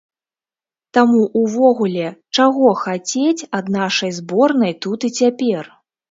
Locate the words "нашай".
3.75-4.11